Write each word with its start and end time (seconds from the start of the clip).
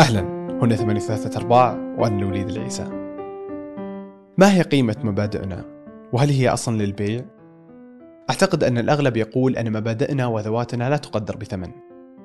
أهلا 0.00 0.20
هنا 0.62 0.76
ثمانية 0.76 1.00
ثلاثة 1.00 1.40
أرباع 1.40 1.72
وأنا 1.98 2.18
الوليد 2.18 2.48
العيسى 2.48 2.84
ما 4.38 4.54
هي 4.54 4.62
قيمة 4.62 4.96
مبادئنا؟ 5.04 5.64
وهل 6.12 6.30
هي 6.30 6.48
أصلا 6.48 6.82
للبيع؟ 6.82 7.24
أعتقد 8.30 8.64
أن 8.64 8.78
الأغلب 8.78 9.16
يقول 9.16 9.56
أن 9.56 9.72
مبادئنا 9.72 10.26
وذواتنا 10.26 10.90
لا 10.90 10.96
تقدر 10.96 11.36
بثمن 11.36 11.70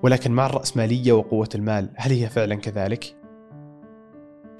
ولكن 0.04 0.32
مع 0.32 0.46
الرأسمالية 0.46 1.14
وقوة 1.14 1.50
المال 1.56 1.90
هل 1.96 2.12
هي 2.12 2.30
فعلا 2.30 2.56
كذلك؟ 2.56 3.16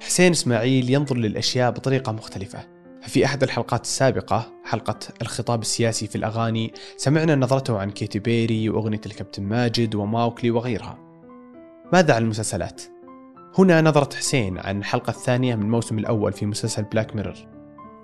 حسين 0.02 0.32
إسماعيل 0.32 0.90
ينظر 0.90 1.16
للأشياء 1.16 1.70
بطريقة 1.70 2.12
مختلفة 2.12 2.58
ففي 3.02 3.24
أحد 3.24 3.42
الحلقات 3.42 3.82
السابقة 3.84 4.52
حلقة 4.64 4.98
الخطاب 5.22 5.60
السياسي 5.60 6.06
في 6.06 6.16
الأغاني 6.16 6.72
سمعنا 6.96 7.34
نظرته 7.34 7.78
عن 7.78 7.90
كيتي 7.90 8.18
بيري 8.18 8.68
وأغنية 8.68 9.00
الكابتن 9.06 9.42
ماجد 9.42 9.94
وماوكلي 9.94 10.50
وغيرها 10.50 10.98
ماذا 11.92 12.14
عن 12.14 12.22
المسلسلات؟ 12.22 12.95
هنا 13.58 13.82
نظرة 13.82 14.16
حسين 14.16 14.58
عن 14.58 14.78
الحلقة 14.78 15.10
الثانية 15.10 15.54
من 15.54 15.62
الموسم 15.62 15.98
الأول 15.98 16.32
في 16.32 16.46
مسلسل 16.46 16.82
بلاك 16.82 17.16
ميرور 17.16 17.34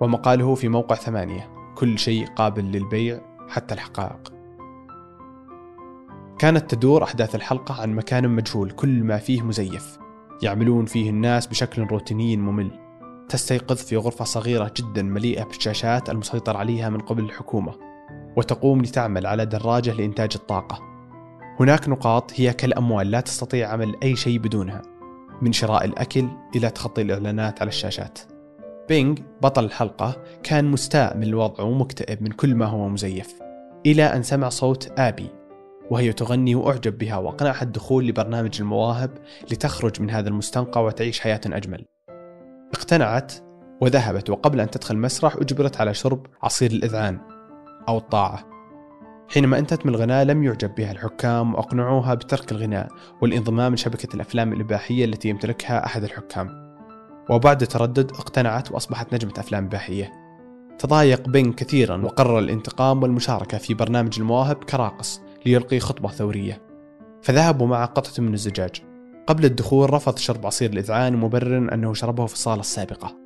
ومقاله 0.01 0.55
في 0.55 0.69
موقع 0.69 0.95
ثمانية 0.95 1.51
كل 1.75 1.99
شيء 1.99 2.27
قابل 2.27 2.65
للبيع 2.65 3.21
حتى 3.49 3.75
الحقائق. 3.75 4.33
كانت 6.39 6.75
تدور 6.75 7.03
أحداث 7.03 7.35
الحلقة 7.35 7.83
عن 7.83 7.95
مكان 7.95 8.29
مجهول 8.29 8.71
كل 8.71 9.03
ما 9.03 9.19
فيه 9.19 9.43
مزيف 9.43 9.99
يعملون 10.43 10.85
فيه 10.85 11.11
الناس 11.11 11.47
بشكل 11.47 11.83
روتيني 11.83 12.37
ممل. 12.37 12.71
تستيقظ 13.29 13.77
في 13.77 13.97
غرفة 13.97 14.25
صغيرة 14.25 14.73
جدا 14.77 15.03
مليئة 15.03 15.45
بالشاشات 15.45 16.11
المسيطر 16.11 16.57
عليها 16.57 16.89
من 16.89 17.01
قبل 17.01 17.25
الحكومة 17.25 17.75
وتقوم 18.37 18.83
لتعمل 18.83 19.27
على 19.27 19.47
دراجة 19.47 19.93
لإنتاج 19.93 20.31
الطاقة. 20.35 20.79
هناك 21.61 21.89
نقاط 21.89 22.33
هي 22.35 22.53
كالأموال 22.53 23.11
لا 23.11 23.21
تستطيع 23.21 23.73
عمل 23.73 23.97
أي 24.03 24.17
شيء 24.17 24.39
بدونها. 24.39 24.92
من 25.43 25.53
شراء 25.53 25.85
الأكل 25.85 26.29
إلى 26.57 26.71
تخطي 26.71 27.03
الإعلانات 27.03 27.61
على 27.61 27.69
الشاشات. 27.69 28.19
بينغ 28.89 29.17
بطل 29.43 29.65
الحلقة 29.65 30.17
كان 30.43 30.65
مستاء 30.65 31.17
من 31.17 31.23
الوضع 31.23 31.65
ومكتئب 31.65 32.23
من 32.23 32.31
كل 32.31 32.55
ما 32.55 32.67
هو 32.67 32.89
مزيف 32.89 33.35
إلى 33.87 34.03
أن 34.03 34.23
سمع 34.23 34.49
صوت 34.49 34.93
آبي 34.99 35.29
وهي 35.91 36.13
تغني 36.13 36.55
وأعجب 36.55 36.99
بها 36.99 37.17
وأقنعها 37.17 37.63
الدخول 37.63 38.07
لبرنامج 38.07 38.61
المواهب 38.61 39.11
لتخرج 39.51 40.03
من 40.03 40.11
هذا 40.11 40.29
المستنقع 40.29 40.81
وتعيش 40.81 41.21
حياة 41.21 41.41
أجمل. 41.47 41.85
اقتنعت 42.75 43.33
وذهبت 43.81 44.31
وقبل 44.31 44.61
أن 44.61 44.71
تدخل 44.71 44.95
المسرح 44.95 45.37
أجبرت 45.37 45.81
على 45.81 45.95
شرب 45.95 46.27
عصير 46.43 46.71
الإذعان 46.71 47.19
أو 47.89 47.99
الطاعة. 47.99 48.52
حينما 49.33 49.59
انتهت 49.59 49.87
من 49.87 49.95
الغناء 49.95 50.25
لم 50.25 50.43
يعجب 50.43 50.75
بها 50.75 50.93
الحكام 50.93 51.55
وأقنعوها 51.55 52.15
بترك 52.15 52.53
الغناء 52.53 52.89
والانضمام 53.21 53.75
لشبكة 53.75 54.15
الأفلام 54.15 54.53
الإباحية 54.53 55.05
التي 55.05 55.29
يمتلكها 55.29 55.87
أحد 55.87 56.05
الحكام. 56.05 56.77
وبعد 57.31 57.67
تردد 57.67 58.11
اقتنعت 58.11 58.73
وأصبحت 58.73 59.15
نجمة 59.15 59.33
أفلام 59.39 59.65
إباحية. 59.65 60.13
تضايق 60.79 61.29
بين 61.29 61.53
كثيرا 61.53 62.05
وقرر 62.05 62.39
الانتقام 62.39 63.03
والمشاركة 63.03 63.59
في 63.59 63.75
برنامج 63.75 64.21
المواهب 64.21 64.57
كراقص 64.57 65.21
ليلقي 65.47 65.81
خطبة 65.81 66.09
ثورية. 66.09 66.63
فذهبوا 67.23 67.67
مع 67.67 67.85
قطعة 67.85 68.25
من 68.25 68.35
الزجاج. 68.35 68.83
قبل 69.27 69.45
الدخول 69.45 69.95
رفض 69.95 70.19
شرب 70.19 70.47
عصير 70.47 70.71
الإذعان 70.71 71.17
مبررا 71.17 71.75
أنه 71.75 71.95
شربه 71.95 72.27
في 72.27 72.35
الصالة 72.35 72.61
السابقة 72.61 73.17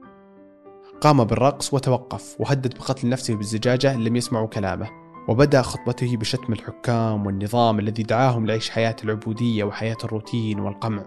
قام 1.01 1.25
بالرقص 1.25 1.75
وتوقف 1.75 2.37
وهدد 2.39 2.75
بقتل 2.75 3.09
نفسه 3.09 3.35
بالزجاجة 3.35 3.97
لم 3.97 4.17
يسمعوا 4.17 4.47
كلامه 4.47 5.06
وبدأ 5.29 5.63
خطبته 5.63 6.17
بشتم 6.17 6.53
الحكام 6.53 7.27
والنظام 7.27 7.79
الذي 7.79 8.03
دعاهم 8.03 8.47
لعيش 8.47 8.71
حياة 8.71 8.97
العبودية 9.05 9.65
وحياة 9.65 9.97
الروتين 10.05 10.61
والقمع. 10.61 11.05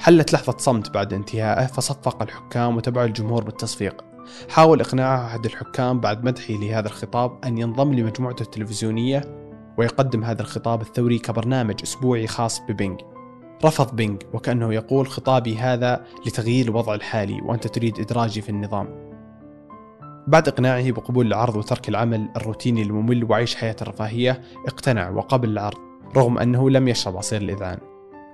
حلت 0.00 0.32
لحظة 0.32 0.56
صمت 0.58 0.94
بعد 0.94 1.12
انتهائه 1.12 1.66
فصفق 1.66 2.22
الحكام 2.22 2.76
وتبع 2.76 3.04
الجمهور 3.04 3.44
بالتصفيق. 3.44 4.04
حاول 4.50 4.80
إقناعه 4.80 5.26
أحد 5.26 5.44
الحكام 5.44 6.00
بعد 6.00 6.24
مدحه 6.24 6.54
لهذا 6.54 6.86
الخطاب 6.86 7.38
أن 7.44 7.58
ينضم 7.58 7.94
لمجموعته 7.94 8.42
التلفزيونية 8.42 9.20
ويقدم 9.78 10.24
هذا 10.24 10.42
الخطاب 10.42 10.80
الثوري 10.80 11.18
كبرنامج 11.18 11.74
أسبوعي 11.82 12.26
خاص 12.26 12.60
ببينغ. 12.60 12.96
رفض 13.64 13.96
بينغ 13.96 14.16
وكأنه 14.32 14.74
يقول 14.74 15.06
خطابي 15.06 15.56
هذا 15.56 16.04
لتغيير 16.26 16.68
الوضع 16.68 16.94
الحالي 16.94 17.40
وأنت 17.42 17.66
تريد 17.66 18.00
إدراجي 18.00 18.40
في 18.40 18.48
النظام. 18.48 19.03
بعد 20.26 20.48
إقناعه 20.48 20.90
بقبول 20.90 21.26
العرض 21.26 21.56
وترك 21.56 21.88
العمل 21.88 22.28
الروتيني 22.36 22.82
الممل 22.82 23.24
وعيش 23.30 23.54
حياة 23.54 23.76
الرفاهية 23.82 24.40
اقتنع 24.66 25.10
وقبل 25.10 25.48
العرض 25.48 25.78
رغم 26.16 26.38
أنه 26.38 26.70
لم 26.70 26.88
يشرب 26.88 27.16
عصير 27.16 27.42
الإذعان. 27.42 27.78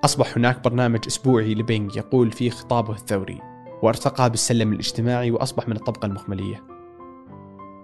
أصبح 0.05 0.37
هناك 0.37 0.65
برنامج 0.65 1.01
أسبوعي 1.06 1.55
لبينغ 1.55 1.99
يقول 1.99 2.33
فيه 2.33 2.51
خطابه 2.51 2.93
الثوري 2.93 3.39
وارتقى 3.83 4.31
بالسلم 4.31 4.73
الاجتماعي 4.73 5.31
وأصبح 5.31 5.69
من 5.69 5.77
الطبقة 5.77 6.06
المخملية 6.06 6.65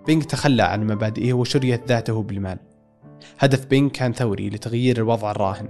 بينغ 0.07 0.23
تخلى 0.23 0.63
عن 0.63 0.87
مبادئه 0.87 1.33
وشريت 1.33 1.89
ذاته 1.89 2.23
بالمال. 2.23 2.59
هدف 3.39 3.67
بينغ 3.67 3.91
كان 3.91 4.13
ثوري 4.13 4.51
لتغيير 4.51 4.97
الوضع 4.97 5.31
الراهن 5.31 5.69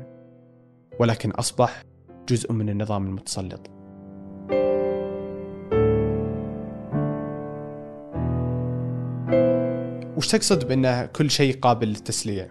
ولكن 1.00 1.30
أصبح 1.30 1.82
جزء 2.28 2.52
من 2.52 2.68
النظام 2.68 3.06
المتسلط. 3.06 3.75
وش 10.16 10.28
تقصد 10.28 10.68
بأن 10.68 11.06
كل 11.06 11.30
شيء 11.30 11.58
قابل 11.58 11.88
للتسليع؟ 11.88 12.46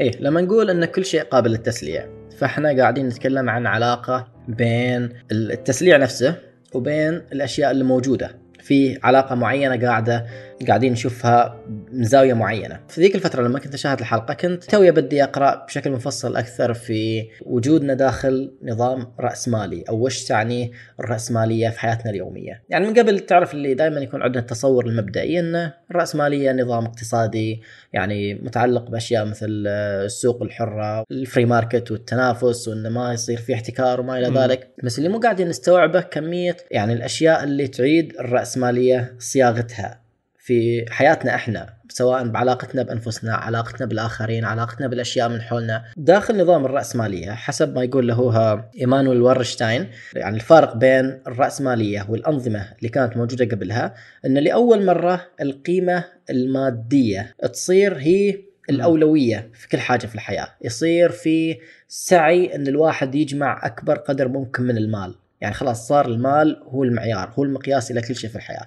إيه 0.00 0.20
لما 0.20 0.40
نقول 0.40 0.70
إن 0.70 0.84
كل 0.84 1.04
شيء 1.04 1.22
قابل 1.22 1.50
للتسليع 1.50 2.08
فإحنا 2.38 2.68
قاعدين 2.68 3.08
نتكلم 3.08 3.50
عن 3.50 3.66
علاقة 3.66 4.28
بين 4.48 5.08
التسليع 5.32 5.96
نفسه 5.96 6.34
وبين 6.74 7.22
الأشياء 7.32 7.70
اللي 7.70 7.84
موجودة 7.84 8.38
في 8.60 8.98
علاقة 9.02 9.34
معينة 9.34 9.86
قاعدة 9.86 10.26
قاعدين 10.68 10.92
نشوفها 10.92 11.60
من 11.92 12.04
زاويه 12.04 12.34
معينة. 12.34 12.80
في 12.88 13.00
ذيك 13.00 13.14
الفترة 13.14 13.42
لما 13.42 13.58
كنت 13.58 13.74
أشاهد 13.74 14.00
الحلقة 14.00 14.34
كنت 14.34 14.64
توي 14.64 14.90
بدي 14.90 15.24
أقرأ 15.24 15.64
بشكل 15.64 15.90
مفصل 15.90 16.36
أكثر 16.36 16.74
في 16.74 17.28
وجودنا 17.42 17.94
داخل 17.94 18.52
نظام 18.62 19.12
راسمالي 19.20 19.84
أو 19.88 20.04
وش 20.04 20.24
تعني 20.24 20.72
الراسماليه 21.00 21.68
في 21.68 21.80
حياتنا 21.80 22.10
اليومية. 22.10 22.62
يعني 22.68 22.86
من 22.86 22.94
قبل 22.94 23.20
تعرف 23.20 23.54
اللي 23.54 23.74
دائما 23.74 24.00
يكون 24.00 24.22
عندنا 24.22 24.40
التصور 24.40 24.86
المبدئي 24.86 25.40
إن 25.40 25.70
الراسماليه 25.90 26.52
نظام 26.52 26.84
اقتصادي 26.84 27.62
يعني 27.92 28.34
متعلق 28.34 28.90
بأشياء 28.90 29.24
مثل 29.24 29.66
السوق 29.66 30.42
الحرة 30.42 31.04
ال 31.10 31.17
free 31.17 31.44
market 31.44 31.90
والتنافس 31.90 32.68
وانه 32.68 32.88
ما 32.88 33.12
يصير 33.12 33.36
في 33.36 33.54
احتكار 33.54 34.00
وما 34.00 34.18
إلى 34.18 34.40
ذلك. 34.40 34.68
بس 34.84 34.98
اللي 34.98 35.08
مو 35.08 35.18
قاعدين 35.18 35.48
نستوعبه 35.48 36.00
كمية 36.00 36.56
يعني 36.70 36.92
الأشياء 36.92 37.44
اللي 37.44 37.68
تعيد 37.68 38.16
الراسماليه 38.20 39.14
صياغتها. 39.18 40.05
في 40.46 40.86
حياتنا 40.90 41.34
إحنا 41.34 41.74
سواء 41.88 42.28
بعلاقتنا 42.28 42.82
بأنفسنا، 42.82 43.34
علاقتنا 43.34 43.86
بالآخرين، 43.86 44.44
علاقتنا 44.44 44.86
بالأشياء 44.86 45.28
من 45.28 45.40
حولنا، 45.42 45.84
داخل 45.96 46.42
نظام 46.42 46.64
الرأسمالية 46.64 47.30
حسب 47.30 47.74
ما 47.74 47.84
يقول 47.84 48.08
له 48.08 48.64
إيمانويل 48.80 49.22
ورشتاين 49.22 49.86
يعني 50.14 50.36
الفارق 50.36 50.76
بين 50.76 51.22
الرأسمالية 51.26 52.06
والأنظمة 52.08 52.72
اللي 52.78 52.88
كانت 52.88 53.16
موجودة 53.16 53.44
قبلها 53.44 53.94
إن 54.26 54.38
لأول 54.38 54.84
مرة 54.84 55.26
القيمة 55.40 56.04
المادية 56.30 57.34
تصير 57.52 57.96
هي 57.96 58.38
الأولوية 58.70 59.50
في 59.54 59.68
كل 59.68 59.78
حاجة 59.78 60.06
في 60.06 60.14
الحياة، 60.14 60.48
يصير 60.64 61.10
في 61.10 61.58
سعي 61.88 62.54
إن 62.54 62.66
الواحد 62.66 63.14
يجمع 63.14 63.66
أكبر 63.66 63.96
قدر 63.96 64.28
ممكن 64.28 64.62
من 64.62 64.76
المال، 64.76 65.14
يعني 65.40 65.54
خلاص 65.54 65.88
صار 65.88 66.06
المال 66.06 66.62
هو 66.66 66.84
المعيار 66.84 67.32
هو 67.38 67.44
المقياس 67.44 67.90
إلى 67.90 68.02
كل 68.02 68.16
شيء 68.16 68.30
في 68.30 68.36
الحياة. 68.36 68.66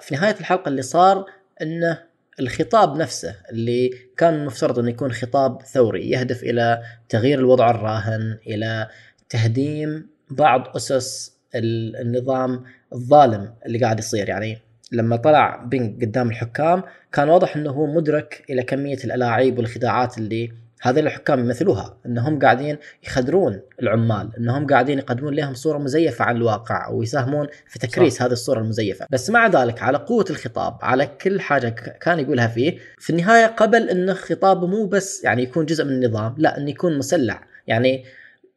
في 0.00 0.14
نهاية 0.14 0.36
الحلقة 0.40 0.68
اللي 0.68 0.82
صار 0.82 1.26
إنه 1.62 1.98
الخطاب 2.40 2.96
نفسه 2.96 3.34
اللي 3.50 3.90
كان 4.16 4.34
المفترض 4.34 4.78
إنه 4.78 4.90
يكون 4.90 5.12
خطاب 5.12 5.62
ثوري 5.62 6.10
يهدف 6.10 6.42
إلى 6.42 6.82
تغيير 7.08 7.38
الوضع 7.38 7.70
الراهن 7.70 8.38
إلى 8.46 8.88
تهديم 9.28 10.10
بعض 10.30 10.76
أسس 10.76 11.36
النظام 11.54 12.64
الظالم 12.92 13.54
اللي 13.66 13.78
قاعد 13.78 13.98
يصير. 13.98 14.28
يعني 14.28 14.58
لما 14.92 15.16
طلع 15.16 15.64
بينج 15.64 16.04
قدام 16.04 16.30
الحكام 16.30 16.82
كان 17.12 17.28
واضح 17.28 17.56
إنه 17.56 17.70
هو 17.70 17.86
مدرك 17.86 18.44
إلى 18.50 18.62
كمية 18.62 18.98
الألاعيب 19.04 19.58
والخداعات 19.58 20.18
اللي 20.18 20.52
هذول 20.80 21.06
الحكام 21.06 21.40
يمثلوها 21.40 21.96
إنهم 22.06 22.38
قاعدين 22.38 22.78
يخدرون 23.04 23.60
العمال 23.82 24.30
إنهم 24.38 24.66
قاعدين 24.66 24.98
يقدمون 24.98 25.34
لهم 25.34 25.54
صورة 25.54 25.78
مزيفة 25.78 26.24
عن 26.24 26.36
الواقع 26.36 26.88
ويساهمون 26.88 27.46
في 27.68 27.78
تكريس 27.78 28.16
صح. 28.16 28.22
هذه 28.22 28.32
الصورة 28.32 28.60
المزيفة 28.60 29.06
بس 29.10 29.30
مع 29.30 29.46
ذلك 29.46 29.82
على 29.82 29.98
قوة 29.98 30.24
الخطاب 30.30 30.78
على 30.82 31.06
كل 31.06 31.40
حاجة 31.40 31.68
كان 32.00 32.18
يقولها 32.18 32.46
فيه 32.46 32.78
في 32.98 33.10
النهاية 33.10 33.46
قبل 33.46 33.90
انه 33.90 34.14
خطابه 34.14 34.66
مو 34.66 34.86
بس 34.86 35.24
يعني 35.24 35.42
يكون 35.42 35.66
جزء 35.66 35.84
من 35.84 35.92
النظام 35.92 36.34
لا 36.38 36.58
إنه 36.58 36.70
يكون 36.70 36.98
مسلع 36.98 37.42
يعني 37.66 38.04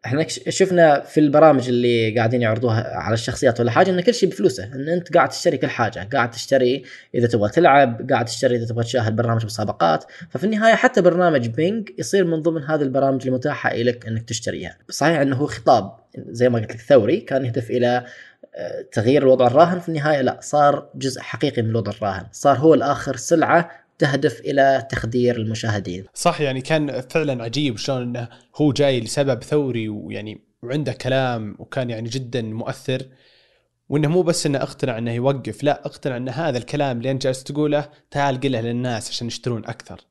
إحنا 0.06 0.28
شفنا 0.28 1.00
في 1.00 1.20
البرامج 1.20 1.68
اللي 1.68 2.16
قاعدين 2.16 2.42
يعرضوها 2.42 2.98
على 2.98 3.14
الشخصيات 3.14 3.60
ولا 3.60 3.72
حاجة 3.72 3.92
إن 3.92 4.02
كل 4.02 4.14
شيء 4.14 4.30
بفلوسه 4.30 4.64
إن 4.64 4.90
أنت 4.90 5.14
قاعد 5.14 5.30
تشتري 5.30 5.58
كل 5.58 5.68
حاجة 5.68 6.10
قاعد 6.14 6.32
تشتري 6.32 6.84
إذا 7.16 7.28
تبغى 7.28 7.50
تلعب 7.50 8.12
قاعد 8.12 8.26
تشتري 8.26 8.56
إذا 8.56 8.66
تبغى 8.66 8.84
تشاهد 8.84 9.16
برنامج 9.16 9.46
مسابقات. 9.46 10.06
ففي 10.30 10.44
النهاية 10.44 10.76
حتى 10.76 11.02
برنامج 11.02 11.48
بينج 11.48 11.90
يصير 11.98 12.26
من 12.26 12.42
ضمن 12.42 12.64
هذه 12.64 12.82
البرامج 12.82 13.28
المتاحة 13.28 13.74
لك 13.74 14.08
إنك 14.08 14.30
تشتريها. 14.30 14.78
صحيح 14.90 15.20
إنه 15.20 15.36
هو 15.36 15.46
خطاب 15.46 15.96
زي 16.18 16.50
ما 16.50 16.60
قلت 16.60 16.72
لك 16.72 16.82
ثوري 16.82 17.18
كان 17.18 17.46
يهدف 17.46 17.72
إلى 17.72 18.06
آه، 18.56 18.86
تغيير 18.92 19.22
الوضع 19.22 19.48
الراهن. 19.48 19.80
في 19.80 19.90
النهاية 19.90 20.22
لا 20.22 20.40
صار 20.42 20.90
جزء 20.96 21.22
حقيقي 21.22 21.62
من 21.62 21.70
الوضع 21.70 21.92
الراهن. 21.92 22.26
صار 22.32 22.58
هو 22.58 22.74
الآخر 22.74 23.16
سلعة 23.16 23.83
تهدف 24.04 24.40
إلى 24.40 24.88
تخدير 24.92 25.36
المشاهدين. 25.36 26.06
صح 26.14 26.42
يعني 26.42 26.62
كان 26.62 27.02
فعلا 27.02 27.44
عجيب 27.44 27.78
شلون 27.78 28.02
إنه 28.02 28.28
هو 28.56 28.72
جاي 28.72 29.00
لسبب 29.00 29.44
ثوري 29.44 29.90
ويعني 29.90 30.42
وعنده 30.64 30.94
كلام 30.94 31.56
وكان 31.60 31.90
يعني 31.90 32.10
جدا 32.10 32.42
مؤثر. 32.42 33.06
وإنه 33.90 34.08
مو 34.08 34.22
بس 34.22 34.46
إنه 34.46 34.58
اقتنع 34.58 34.98
إنه 34.98 35.12
يوقف 35.12 35.64
لا 35.64 35.86
اقتنع 35.86 36.18
إن 36.18 36.30
هذا 36.30 36.58
الكلام 36.58 36.98
اللي 36.98 37.12
انت 37.12 37.24
جالس 37.24 37.44
تقوله 37.44 37.90
تعال 38.12 38.40
قله 38.40 38.62
للناس 38.62 39.10
عشان 39.10 39.28
يشترون 39.28 39.66
أكثر. 39.66 40.02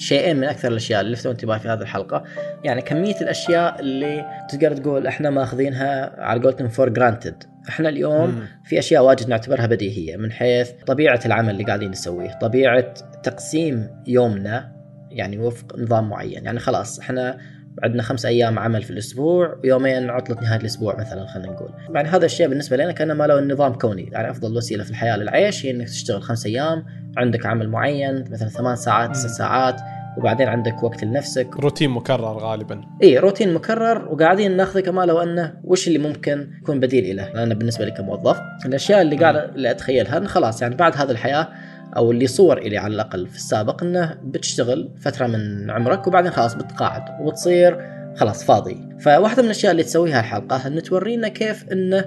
شيئين 0.00 0.36
من 0.36 0.44
أكثر 0.44 0.68
الأشياء 0.68 1.00
اللي 1.00 1.12
لفتوا 1.12 1.30
انتباهي 1.30 1.58
في 1.60 1.68
هذه 1.68 1.80
الحلقة. 1.80 2.24
يعني 2.64 2.82
كمية 2.82 3.20
الأشياء 3.20 3.80
اللي 3.80 4.24
تقدر 4.48 4.76
تقول 4.76 5.06
إحنا 5.06 5.30
ماخذينها 5.30 6.20
على 6.22 6.42
قولتهم 6.42 6.68
for 6.68 6.88
granted 6.88 7.44
إحنا 7.68 7.88
اليوم 7.88 8.30
مم. 8.30 8.46
في 8.64 8.78
أشياء 8.78 9.04
واجد 9.04 9.28
نعتبرها 9.28 9.66
بديهية 9.66 10.16
من 10.16 10.32
حيث 10.32 10.70
طبيعة 10.86 11.20
العمل 11.26 11.50
اللي 11.50 11.64
قاعدين 11.64 11.90
نسويه 11.90 12.38
طبيعة 12.40 12.94
تقسيم 13.22 13.90
يومنا 14.06 14.72
يعني 15.10 15.38
وفق 15.38 15.78
نظام 15.78 16.08
معين. 16.08 16.44
يعني 16.44 16.58
خلاص 16.58 16.98
إحنا 16.98 17.38
عندنا 17.82 18.02
خمس 18.02 18.26
أيام 18.26 18.58
عمل 18.58 18.82
في 18.82 18.90
الأسبوع 18.90 19.56
ويومين 19.64 20.10
عطلة 20.10 20.36
نهاية 20.42 20.60
الأسبوع 20.60 20.96
مثلا 20.96 21.26
خلينا 21.26 21.52
نقول. 21.52 21.70
يعني 21.94 22.08
هذا 22.08 22.24
الشيء 22.24 22.48
بالنسبة 22.48 22.76
لنا 22.76 22.92
كانما 22.92 23.24
لو 23.24 23.38
النظام 23.38 23.72
كوني. 23.72 24.08
يعني 24.12 24.30
أفضل 24.30 24.56
وسيلة 24.56 24.84
في 24.84 24.90
الحياة 24.90 25.16
للعيش 25.16 25.66
هي 25.66 25.70
إنك 25.70 25.88
تشتغل 25.88 26.22
خمس 26.22 26.46
أيام 26.46 26.84
عندك 27.16 27.46
عمل 27.46 27.68
معين 27.68 28.24
مثلا 28.30 28.48
ثمان 28.48 28.76
ساعات 28.76 29.10
تسع. 29.10 29.28
ساعات 29.28 29.80
وبعدين 30.18 30.48
عندك 30.48 30.82
وقت 30.82 31.04
لنفسك. 31.04 31.56
روتين 31.56 31.90
مكرر 31.90 32.38
غالبا. 32.38 32.80
اي 33.02 33.18
روتين 33.18 33.54
مكرر 33.54 34.08
وقاعدين 34.08 34.56
ناخذه 34.56 34.80
كما 34.80 35.06
لو 35.06 35.18
أنه 35.18 35.54
وش 35.64 35.88
اللي 35.88 35.98
ممكن 35.98 36.50
يكون 36.62 36.80
بديل 36.80 37.16
له 37.16 37.42
أنا 37.42 37.54
بالنسبة 37.54 37.84
لي 37.84 37.90
كموظف 37.90 38.40
الأشياء 38.66 39.02
اللي 39.02 39.16
قاعد 39.16 39.36
اللي 39.36 39.70
أتخيلها 39.70 40.18
انه 40.18 40.26
خلاص 40.26 40.62
يعني 40.62 40.74
بعد 40.74 40.96
هذه 40.96 41.10
الحياة 41.10 41.48
أو 41.96 42.10
اللي 42.10 42.26
صور 42.26 42.58
إلي 42.58 42.78
على 42.78 42.94
الأقل 42.94 43.26
في 43.26 43.36
السابق 43.36 43.82
إنه 43.82 44.18
بتشتغل 44.24 44.90
فترة 45.00 45.26
من 45.26 45.70
عمرك 45.70 46.06
وبعدين 46.06 46.32
خلاص 46.32 46.54
بتقاعد 46.54 47.02
وبتصير 47.20 47.78
خلاص 48.16 48.44
فاضي 48.44 48.88
فواحدة 49.00 49.42
من 49.42 49.46
الأشياء 49.46 49.72
اللي 49.72 49.82
تسويها 49.82 50.20
الحلقة 50.20 50.66
إنه 50.66 50.80
تورينا 50.80 51.28
كيف 51.28 51.68
إنه 51.72 52.04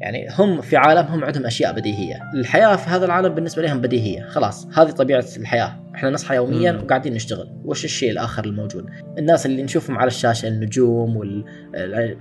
يعني 0.00 0.28
هم 0.38 0.60
في 0.60 0.76
عالمهم 0.76 1.24
عندهم 1.24 1.46
أشياء 1.46 1.72
بديهية، 1.72 2.20
الحياة 2.34 2.76
في 2.76 2.90
هذا 2.90 3.04
العالم 3.04 3.34
بالنسبة 3.34 3.62
لهم 3.62 3.80
بديهية، 3.80 4.22
خلاص 4.22 4.66
هذه 4.78 4.90
طبيعة 4.90 5.24
الحياة، 5.36 5.80
إحنا 5.94 6.10
نصحى 6.10 6.34
يوميا. 6.36 6.72
وقاعدين 6.82 7.14
نشتغل، 7.14 7.48
وش 7.64 7.84
الشيء 7.84 8.10
الآخر 8.10 8.44
الموجود؟ 8.44 8.86
الناس 9.18 9.46
اللي 9.46 9.62
نشوفهم 9.62 9.98
على 9.98 10.06
الشاشة 10.06 10.48
النجوم 10.48 11.16
وال 11.16 11.44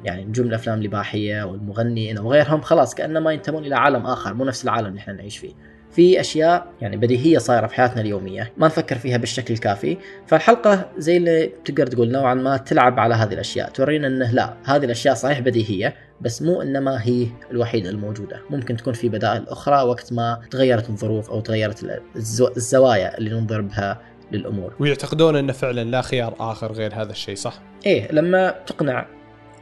يعني 0.05 0.25
نجوم 0.25 0.47
الأفلام 0.47 0.79
الإباحية 0.79 1.43
والمغنيين 1.43 2.19
وغيرهم 2.19 2.61
خلاص 2.61 2.95
كأنما 2.95 3.31
ينتمون 3.31 3.65
إلى 3.65 3.75
عالم 3.75 4.05
آخر 4.05 4.33
مو 4.33 4.45
نفس 4.45 4.63
العالم 4.63 4.87
اللي 4.87 4.99
إحنا 4.99 5.13
نعيش 5.13 5.37
فيه. 5.37 5.53
في 5.95 6.19
أشياء 6.19 6.67
يعني 6.81 6.97
بديهية 6.97 7.37
صايرة 7.37 7.67
في 7.67 7.75
حياتنا 7.75 8.01
اليومية. 8.01 8.51
ما 8.57 8.67
نفكر 8.67 8.97
فيها 8.97 9.17
بالشكل 9.17 9.53
الكافي. 9.53 9.97
فالحلقة 10.27 10.91
زي 10.97 11.17
اللي 11.17 11.51
تقدر 11.65 11.87
تقول 11.87 12.11
نوعا 12.11 12.33
ما 12.33 12.57
تلعب 12.57 12.99
على 12.99 13.15
هذه 13.15 13.33
الأشياء. 13.33 13.69
تورينا 13.69 14.07
إنه 14.07 14.31
لا 14.31 14.53
هذه 14.63 14.85
الأشياء 14.85 15.15
صحيح 15.15 15.39
بديهية 15.39 15.95
بس 16.21 16.41
مو 16.41 16.61
إنما 16.61 17.03
هي 17.03 17.27
الوحيدة 17.51 17.89
الموجودة. 17.89 18.41
ممكن 18.49 18.77
تكون 18.77 18.93
في 18.93 19.09
بدائل 19.09 19.47
أخرى 19.47 19.81
وقت 19.81 20.13
ما 20.13 20.41
تغيرت 20.51 20.89
الظروف 20.89 21.29
أو 21.29 21.39
تغيرت 21.39 22.01
الزو... 22.15 22.47
الزوايا 22.57 23.17
اللي 23.17 23.29
ننظر 23.29 23.61
بها 23.61 24.01
للأمور. 24.31 24.73
ويعتقدون 24.79 25.35
إنه 25.35 25.53
فعلا 25.53 25.83
لا 25.83 26.01
خيار 26.01 26.35
آخر 26.39 26.71
غير 26.71 26.93
هذا 26.93 27.11
الشيء 27.11 27.35
صح؟ 27.35 27.61
إيه 27.85 28.11
لما 28.11 28.55
تقنع 28.67 29.07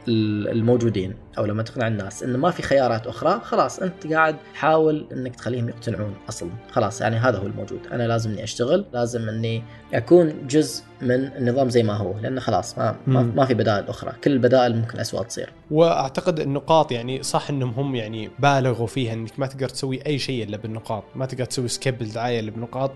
الموجودين 0.08 1.14
أو 1.38 1.46
لما 1.46 1.62
تقنع 1.62 1.86
الناس 1.86 2.22
انه 2.22 2.38
ما 2.38 2.50
في 2.50 2.62
خيارات 2.62 3.06
أخرى 3.06 3.40
خلاص 3.44 3.78
أنت 3.78 4.06
قاعد 4.06 4.36
تحاول 4.54 5.06
إنك 5.12 5.36
تخليهم 5.36 5.68
يقتنعون 5.68 6.14
أصلا. 6.28 6.50
خلاص 6.70 7.00
يعني 7.00 7.16
هذا 7.16 7.38
هو 7.38 7.46
الموجود. 7.46 7.80
أنا 7.92 8.02
لازم 8.02 8.30
إني 8.30 8.44
أشتغل 8.44 8.84
لازم 8.92 9.28
إني 9.28 9.62
أكون 9.94 10.46
جزء 10.46 10.84
من 11.02 11.10
النظام 11.10 11.70
زي 11.70 11.82
ما 11.82 11.96
هو 11.96 12.18
لأنه 12.18 12.40
خلاص 12.40 12.78
ما 12.78 12.96
ما, 13.06 13.22
مم. 13.22 13.32
ما 13.36 13.44
في 13.44 13.54
بدائل 13.54 13.88
أخرى. 13.88 14.12
كل 14.24 14.32
البدائل 14.32 14.76
ممكن 14.76 14.98
اسوء 14.98 15.22
تصير. 15.22 15.52
وأعتقد 15.70 16.40
النقاط 16.40 16.92
يعني 16.92 17.22
صح 17.22 17.50
إنهم 17.50 17.70
هم 17.70 17.94
يعني 17.94 18.30
بالغوا 18.38 18.86
فيها 18.86 19.12
إنك 19.12 19.38
ما 19.38 19.46
تقدر 19.46 19.68
تسوي 19.68 20.06
أي 20.06 20.18
شيء 20.18 20.44
إلا 20.44 20.56
بالنقاط، 20.56 21.04
ما 21.14 21.26
تقدر 21.26 21.44
تسوي 21.44 21.68
skip 21.68 22.02
الدعايه 22.02 22.40
إلا 22.40 22.50
بنقاط، 22.50 22.92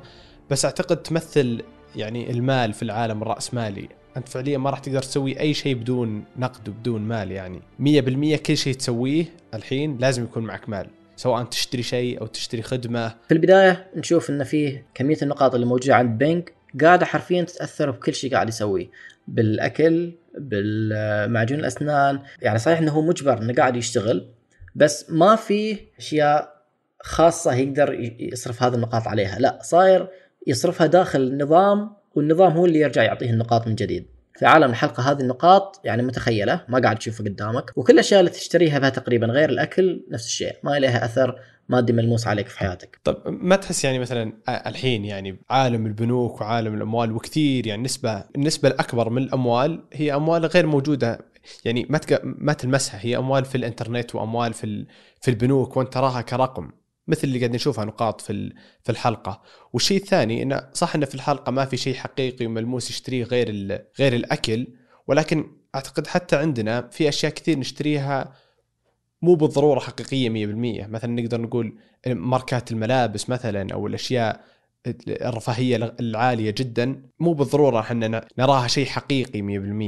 بس 0.51 0.65
أعتقد 0.65 0.97
تمثل 0.97 1.63
يعني 1.97 2.31
المال 2.31 2.73
في 2.73 2.83
العالم 2.83 3.23
الراسمالي، 3.23 3.89
أنت 4.19 4.29
فعليا 4.29 4.59
ما 4.59 4.71
راح 4.71 4.79
تقدر 4.79 5.03
تسوي 5.03 5.41
أي 5.41 5.55
شيء 5.55 5.75
بدون 5.75 6.25
نقد 6.37 6.69
وبدون 6.69 7.03
مال 7.03 7.33
يعني، 7.33 7.63
100% 7.79 8.37
كل 8.37 8.57
شيء 8.57 8.75
تسويه 8.75 9.25
الحين 9.55 9.99
لازم 9.99 10.25
يكون 10.25 10.43
معك 10.43 10.69
مال، 10.69 10.87
سواء 11.17 11.45
تشتري 11.45 11.83
شيء 11.83 12.21
أو 12.21 12.27
تشتري 12.27 12.63
خدمة، 12.63 13.09
في 13.09 13.35
البداية 13.35 13.87
نشوف 13.97 14.31
إن 14.31 14.45
فيه 14.45 14.87
كمية 14.95 15.19
النقاط 15.23 15.55
اللي 15.55 15.67
موجودة 15.67 15.95
عند 15.95 16.19
بينج 16.19 16.49
قاعدة 16.81 17.07
حرفيا 17.07 17.43
تتأثر 17.43 17.91
بكل 17.91 18.15
شيء 18.15 18.33
قاعد 18.33 18.49
يسويه 18.49 18.91
بالأكل 19.29 20.13
بالمعجون 20.39 21.61
الأسنان. 21.61 22.21
يعني 22.43 22.59
صحيح 22.59 22.79
إنه 22.79 22.93
هو 22.93 23.03
مجبر 23.03 23.43
إنه 23.43 23.55
قاعد 23.55 23.77
يشتغل 23.77 24.31
بس 24.75 25.11
ما 25.11 25.37
في 25.37 25.79
أشياء 25.99 26.63
خاصة 27.01 27.55
يقدر 27.55 28.13
يصرف 28.19 28.63
هذه 28.63 28.75
النقاط 28.75 29.09
عليها. 29.09 29.39
لا 29.39 29.59
صاير 29.63 30.09
يصرفها 30.47 30.87
داخل 30.87 31.21
النظام 31.21 31.98
والنظام 32.15 32.53
هو 32.53 32.67
اللي 32.67 32.79
يرجع 32.79 33.03
يعطيه 33.03 33.31
النقاط 33.31 33.67
من 33.67 33.75
جديد 33.75 34.07
في 34.39 34.47
عالم 34.47 34.71
الحلقة 34.71 35.11
هذه 35.11 35.21
النقاط 35.21 35.81
يعني 35.85 36.03
متخيلة 36.03 36.65
ما 36.69 36.79
قاعد 36.79 36.99
تشوفها 36.99 37.27
قدامك 37.27 37.73
وكل 37.77 37.93
الاشياء 37.93 38.21
اللي 38.21 38.31
تشتريها 38.31 38.79
بها 38.79 38.89
تقريبا 38.89 39.27
غير 39.27 39.49
الأكل 39.49 40.05
نفس 40.11 40.27
الشيء 40.27 40.57
ما 40.63 40.79
لها 40.79 41.05
أثر 41.05 41.41
مادي 41.69 41.93
ملموس 41.93 42.27
عليك 42.27 42.49
في 42.49 42.59
حياتك 42.59 43.01
طب 43.05 43.23
ما 43.27 43.57
تحس 43.57 43.85
يعني 43.85 43.99
مثلا 43.99 44.33
الحين 44.49 45.05
يعني 45.05 45.39
عالم 45.51 45.87
البنوك 45.87 46.41
وعالم 46.41 46.75
الأموال 46.75 47.13
وكثير 47.13 47.67
يعني 47.67 47.83
نسبة 47.83 48.25
النسبة 48.37 48.69
الأكبر 48.69 49.11
من 49.11 49.23
الأموال 49.23 49.85
هي 49.93 50.15
أموال 50.15 50.47
غير 50.47 50.67
موجودة 50.67 51.19
يعني 51.65 51.87
ما. 51.91 52.01
ما 52.23 52.53
تلمسها 52.53 53.01
هي 53.03 53.17
أموال 53.17 53.45
في 53.45 53.55
الإنترنت 53.55 54.15
وأموال 54.15 54.53
في. 54.53 54.87
في 55.21 55.31
البنوك 55.31 55.77
وأنت 55.77 55.93
تراها 55.93 56.21
كرقم 56.21 56.71
مثل 57.09 57.21
اللي 57.25 57.39
قاعد 57.39 57.55
نشوفها 57.55 57.85
نقاط 57.85 58.21
في. 58.21 58.53
في 58.83 58.93
الحلقة 58.93 59.43
والشيء 59.73 60.01
الثاني 60.01 60.43
انه 60.43 60.71
صح 60.73 60.95
انه 60.95 61.07
في 61.07 61.15
الحلقة 61.15 61.51
ما 61.53 61.65
في 61.65 61.77
شيء 61.77 61.95
حقيقي 61.95 62.47
وملموس 62.47 62.91
يشتريه 62.91 63.25
غير. 63.25 63.49
غير 63.99 64.13
الأكل 64.13 64.67
ولكن 65.07 65.51
أعتقد 65.75 66.07
حتى 66.07 66.37
عندنا 66.37 66.89
في 66.89 67.09
أشياء 67.09 67.33
كثير 67.33 67.59
نشتريها 67.59 68.33
مو 69.23 69.35
بالضرورة 69.35 69.81
حقيقية 69.81 70.29
100% 70.29 70.89
مثلا 70.89 71.21
نقدر 71.23 71.41
نقول 71.41 71.79
ماركات 72.07 72.73
الملابس 72.73 73.31
مثلا 73.31 73.75
أو 73.75 73.87
الأشياء 73.87 74.45
الرفاهية 75.09 75.95
العالية 76.01 76.51
جدا 76.51 77.03
مو 77.21 77.33
بالضرورة 77.33 77.81
إحنا 77.81 78.25
نراها 78.39 78.69
شيء 78.69 78.87
حقيقي 78.87 79.43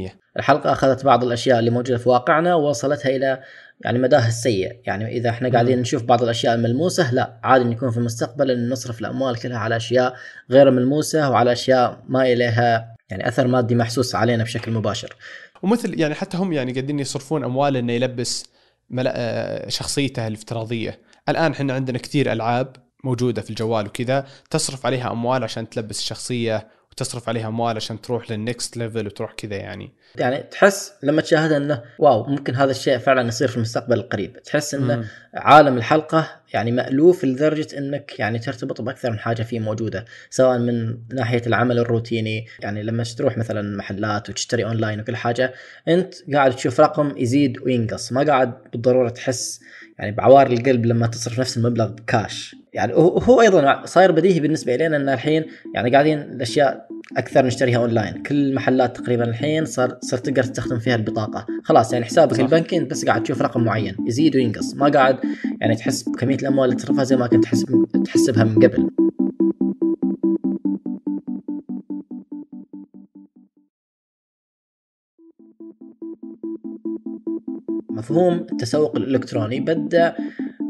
100% 0.09 0.11
الحلقة 0.37 0.73
أخذت 0.73 1.05
بعض 1.05 1.25
الأشياء 1.25 1.59
اللي 1.59 1.71
موجودة 1.71 1.99
في 1.99 2.09
واقعنا 2.09 2.55
ووصلتها 2.55 3.17
إلى 3.17 3.41
يعني 3.81 3.99
مداها 3.99 4.29
السيء 4.29 4.81
يعني 4.87 5.17
إذا 5.17 5.31
إحنا 5.31 5.49
قاعدين. 5.49 5.81
نشوف 5.81 6.03
بعض 6.03 6.23
الأشياء 6.23 6.55
الملموسة 6.55 7.15
لا 7.15 7.41
عادي 7.45 7.65
إن 7.65 7.73
يكون 7.73 7.91
في 7.91 7.97
المستقبل 7.97 8.51
إن 8.51 8.69
نصرف 8.69 9.01
الأموال 9.01 9.39
كلها 9.39 9.59
على 9.59 9.77
أشياء 9.77 10.15
غير 10.51 10.71
ملموسة 10.71 11.31
وعلى 11.31 11.53
أشياء 11.53 12.03
ما 12.09 12.23
إليها 12.23 12.97
يعني 13.11 13.29
أثر 13.29 13.47
مادي 13.47 13.75
محسوس 13.75 14.15
علينا 14.15 14.45
بشكل 14.45 14.73
مباشر 14.73 15.17
ومثل 15.63 16.01
يعني 16.01 16.15
حتى 16.15 16.37
هم 16.37 16.53
يعني 16.53 16.73
قاعدين 16.73 17.01
يصرفون 17.01 17.45
أموال 17.45 17.77
إنه 17.77 17.93
يلبس. 17.93 18.51
آه، 18.99 19.69
شخصيته 19.69 20.27
الافتراضية 20.27 20.99
الآن 21.29 21.53
إحنا 21.53 21.73
عندنا 21.73 21.99
كثير 21.99 22.33
ألعاب 22.33 22.77
موجودة 23.05 23.43
في 23.43 23.51
الجوال 23.51 23.87
وكذا 23.87 24.27
تصرف 24.51 24.87
عليها 24.87 25.13
أموال 25.13 25.45
عشان 25.45 25.69
تلبس 25.69 25.99
الشخصية 25.99 26.69
وتصرف 26.93 27.29
عليها 27.29 27.49
أموال 27.49 27.77
عشان 27.77 28.01
تروح 28.01 28.31
لل 28.31 28.46
next 28.46 28.77
level 28.77 29.07
وتروح 29.07 29.33
كذا 29.33 29.57
يعني 29.57 29.93
يعني 30.17 30.43
تحس 30.43 30.93
لما 31.03 31.23
تشاهدها 31.23 31.57
إنه 31.57 31.83
واو 31.99 32.27
ممكن 32.27 32.55
هذا 32.55 32.71
الشيء 32.71 32.99
فعلا 32.99 33.29
يصير 33.29 33.49
في 33.49 33.57
المستقبل 33.57 33.99
القريب 33.99 34.43
تحس 34.43 34.75
إنه. 34.75 35.05
عالم 35.35 35.77
الحلقة 35.77 36.40
يعني 36.53 36.73
مألوف 36.73 37.25
لدرجة 37.25 37.79
إنك 37.79 38.19
يعني 38.19 38.39
ترتبط 38.39 38.81
بأكثر 38.81 39.11
من 39.11 39.19
حاجة 39.19 39.43
فيه 39.43 39.61
موجودة 39.61 40.05
سواء 40.31 40.59
من 40.59 40.97
ناحية 41.13 41.43
العمل 41.47 41.79
الروتيني 41.79 42.47
يعني 42.61 42.83
لما 42.83 43.05
تروح 43.05 43.39
مثلا 43.39 43.77
محلات 43.77 44.31
وتشتري 44.31 44.65
أونلاين 44.65 45.01
وكل 45.01 45.17
حاجة 45.17 45.55
أنت 45.89 46.15
قاعد 46.35 46.57
تشوف 46.57 46.81
رقم 46.81 47.13
يزيد 47.17 47.59
وينقص 47.63 48.13
ما 48.13 48.23
قاعد 48.23 48.55
بالضرورة 48.73 49.09
تحس 49.09 49.61
يعني 49.99 50.13
بعوار 50.13 50.47
القلب 50.47 50.87
لما 50.87 51.07
تصرف 51.07 51.41
نفس 51.41 51.57
المبلغ 51.57 51.89
بكاش. 51.89 52.57
يعني 52.73 52.93
هو 52.95 53.41
أيضا 53.41 53.87
صاير 53.87 54.13
بديهي 54.13 54.41
بالنسبة 54.41 54.75
إلينا 54.75 54.97
إن 54.97 55.09
الحين 55.09 55.45
يعني 55.75 55.91
قاعدين 55.91 56.19
الأشياء 56.19 56.89
أكثر 57.17 57.47
نشتريها 57.47 57.79
أونلاين. 57.79 58.23
كل 58.23 58.35
المحلات 58.35 58.97
تقريبا 58.97 59.25
الحين 59.25 59.65
صار 59.65 59.99
صرت 60.03 60.27
تقدر 60.27 60.43
تستخدم 60.43 60.79
فيها 60.79 60.95
البطاقة. 60.95 61.47
خلاص 61.65 61.93
يعني 61.93 62.05
حسابك. 62.05 62.41
البنكي 62.41 62.77
انت 62.77 62.91
بس 62.91 63.05
قاعد 63.05 63.23
تشوف 63.23 63.43
رقم 63.43 63.65
معين 63.65 63.97
يزيد 64.07 64.37
وينقص. 64.37 64.75
ما 64.75 64.89
قاعد 64.89 65.19
يعني 65.61 65.77
تحس 65.77 66.03
بكمية 66.03 66.37
الأموال 66.43 66.69
اللي 66.69 66.81
تصرفها 66.81 67.05
زي 67.05 67.17
ما 67.17 67.27
كنت 67.27 67.45
تحس 67.45 67.65
تحسبها 68.05 68.45
من 68.45 68.55
قبل. 68.55 68.91
مفهوم 77.91 78.35
التسوق 78.53 78.97
الإلكتروني. 78.97 79.61
بدأ 79.61 80.15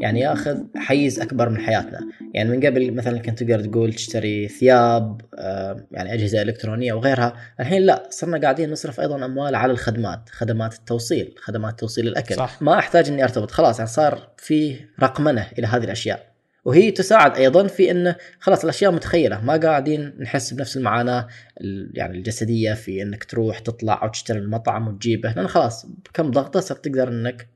يعني 0.01 0.19
ياخذ 0.19 0.57
حيز 0.77 1.19
أكبر 1.19 1.49
من 1.49 1.57
حياتنا. 1.57 1.99
يعني 2.33 2.49
من 2.49 2.65
قبل 2.65 2.93
مثلا 2.93 3.19
كنت 3.19 3.43
تقدر 3.43 3.65
تقول 3.65 3.93
تشتري 3.93 4.47
ثياب 4.47 5.21
آه، 5.35 5.85
يعني 5.91 6.13
أجهزة 6.13 6.41
إلكترونية 6.41 6.93
وغيرها. 6.93 7.35
الحين 7.59 7.81
لا 7.81 8.03
صرنا 8.09 8.37
قاعدين 8.41 8.71
نصرف 8.71 8.99
أيضا 8.99 9.25
أموال 9.25 9.55
على 9.55 9.71
الخدمات 9.71 10.29
خدمات 10.31 10.73
التوصيل 10.73 11.35
خدمات 11.37 11.79
توصيل 11.79 12.07
الأكل. 12.07 12.35
صح. 12.35 12.61
ما 12.61 12.79
أحتاج 12.79 13.07
إني 13.09 13.23
أرتبط. 13.23 13.51
خلاص 13.51 13.79
يعني 13.79 13.89
صار 13.91 14.27
في 14.37 14.75
رقمنة 15.03 15.47
إلى 15.59 15.67
هذه 15.67 15.83
الأشياء. 15.83 16.31
وهي 16.65 16.91
تساعد 16.91 17.35
أيضا 17.37 17.67
في 17.67 17.91
إنه 17.91 18.15
خلاص 18.39 18.63
الأشياء 18.63 18.91
متخيلة 18.91 19.41
ما 19.41 19.57
قاعدين 19.57 20.13
نحس 20.19 20.53
بنفس 20.53 20.77
المعاناة 20.77 21.27
ال- 21.61 21.91
يعني 21.93 22.17
الجسدية 22.17 22.73
في 22.73 23.01
إنك 23.01 23.23
تروح 23.23 23.59
تطلع 23.59 24.03
أو 24.03 24.07
تشتري 24.07 24.39
المطعم 24.39 24.87
وتجيبه. 24.87 25.33
لأن 25.33 25.47
خلاص 25.47 25.85
بكم 25.85 26.31
ضغطة 26.31 26.59
صرت 26.59 26.85
تقدر 26.85 27.07
إنك 27.07 27.47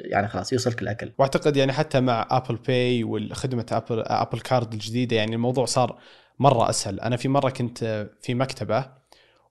يعني 0.00 0.28
خلاص 0.28 0.52
يوصلك 0.52 0.82
الأكل. 0.82 1.12
واعتقد 1.18 1.56
يعني 1.56 1.72
حتى 1.72 2.00
مع 2.00 2.28
Apple 2.30 2.56
Pay 2.56 3.04
والخدمة 3.04 3.66
Apple 3.72 4.00
Apple 4.06 4.40
Card 4.40 4.72
الجديدة 4.72 5.16
يعني 5.16 5.34
الموضوع 5.34 5.64
صار 5.64 5.98
مرة 6.38 6.70
أسهل. 6.70 7.00
أنا 7.00 7.16
في 7.16 7.28
مرة 7.28 7.50
كنت 7.50 8.08
في 8.20 8.34
مكتبة 8.34 8.86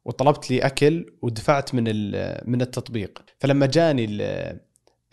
وطلبت 0.05 0.51
لي 0.51 0.59
أكل 0.59 1.13
ودفعت 1.21 1.75
من 1.75 1.83
من 2.51 2.61
التطبيق. 2.61 3.19
فلما 3.39 3.65
جاني 3.65 4.05
ال- 4.05 4.59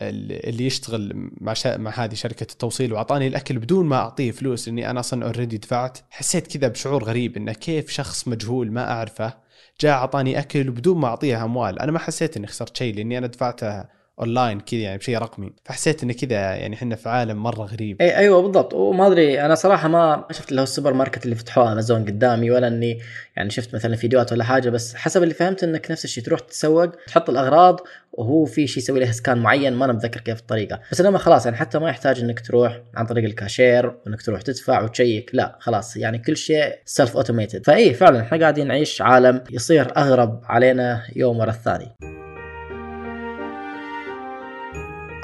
ال- 0.01 0.49
اللي 0.49 0.65
يشتغل 0.65 1.29
مع 1.41 1.53
شا... 1.53 1.77
مع 1.77 1.91
هذه 1.91 2.13
شركة 2.13 2.43
التوصيل 2.51 2.93
وأعطاني 2.93 3.27
الأكل 3.27 3.59
بدون 3.59 3.85
ما 3.85 3.95
أعطيه 3.95 4.31
فلوس 4.31 4.67
إني 4.67 4.89
أنا 4.89 4.99
أصلا 4.99 5.25
already 5.25 5.57
دفعت 5.57 5.97
حسيت 6.09 6.57
كذا 6.57 6.67
بشعور 6.67 7.03
غريب 7.03 7.37
إنه 7.37 7.53
كيف 7.53 7.89
شخص 7.89 8.27
مجهول 8.27 8.71
ما 8.71 8.91
أعرفه 8.91 9.33
جاء 9.81 9.91
أعطاني 9.91 10.39
أكل 10.39 10.71
بدون 10.71 10.97
ما 10.97 11.07
أعطيه 11.07 11.43
أموال. 11.43 11.79
أنا 11.79 11.91
ما 11.91 11.99
حسيت 11.99 12.37
إني 12.37 12.47
خسرت 12.47 12.77
شيء 12.77 12.95
لأني 12.95 13.17
أنا 13.17 13.27
دفعته 13.27 13.96
اونلاين 14.19 14.59
كذا 14.59 14.79
يعني 14.79 14.97
بشيء 14.97 15.17
رقمي. 15.17 15.53
فحسيت 15.65 16.03
انه 16.03 16.13
كذا 16.13 16.35
يعني 16.35 16.75
إحنا 16.75 16.95
في 16.95 17.09
عالم 17.09 17.43
مرة 17.43 17.63
غريب. 17.63 18.01
إي 18.01 18.17
أيوه 18.17 18.41
بالضبط. 18.41 18.73
وما 18.73 19.07
أدري 19.07 19.45
أنا 19.45 19.55
صراحة 19.55 19.87
ما 19.87 20.25
شفت 20.31 20.49
اللي 20.49 20.61
هو 20.61 20.63
السوبرماركت 20.63 21.25
اللي 21.25 21.35
فتحوه 21.35 21.71
امازون 21.71 22.05
قدامي 22.05 22.51
ولا 22.51 22.67
إني 22.67 22.99
يعني 23.35 23.49
شفت 23.49 23.75
مثلا 23.75 23.95
فيديوهات 23.95 24.31
ولا 24.31 24.43
حاجة 24.43 24.69
بس 24.69 24.95
حسب 24.95 25.23
اللي 25.23 25.33
فهمت 25.33 25.63
إنك 25.63 25.91
نفس 25.91 26.05
الشيء 26.05 26.23
تروح 26.23 26.39
تتسوق 26.39 26.91
تحط 27.07 27.29
الأغراض 27.29 27.79
وهو 28.13 28.45
في 28.45 28.67
شيء 28.67 28.83
يسوي 28.83 28.99
لها 28.99 29.11
scan 29.11 29.37
معين 29.37 29.73
ما 29.73 29.85
أنا 29.85 29.93
متذكر 29.93 30.19
كيف 30.19 30.39
الطريقة. 30.39 30.79
بس 30.91 31.01
لما 31.01 31.17
خلاص 31.17 31.45
يعني 31.45 31.57
حتى 31.57 31.79
ما 31.79 31.89
يحتاج 31.89 32.19
إنك 32.19 32.39
تروح 32.39 32.81
عن 32.95 33.05
طريق 33.05 33.23
الكاشير 33.23 33.85
وإنك 34.05 34.21
تروح 34.21 34.41
تدفع 34.41 34.83
و 34.83 34.90
check. 34.90 35.29
لا 35.33 35.57
خلاص 35.59 35.97
يعني 35.97 36.17
كل 36.17 36.37
شيء 36.37 36.75
self 36.85 37.15
automated 37.15 37.65
فإي 37.65 37.93
فعلا 37.93 38.21
إحنا 38.21 38.39
قاعدين 38.39 38.67
نعيش 38.67 39.01
عالم 39.01 39.43
يصير 39.51 39.97
أغرب 39.97 40.41
علينا 40.45 41.03
يوم 41.15 41.39
ورا 41.39 41.49
الثاني. 41.49 42.26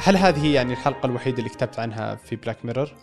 هل 0.06 0.18
هذه 0.18 0.54
يعني 0.54 0.74
الحلقة 0.74 1.06
الوحيدة 1.06 1.38
اللي 1.38 1.50
كتبت 1.50 1.80
عنها 1.80 2.16
في 2.16 2.36
Black 2.36 2.58
Mirror 2.64 2.94